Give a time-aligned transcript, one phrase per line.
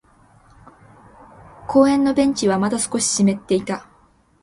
[1.67, 3.85] 公園のベンチはまだ少し湿っていた。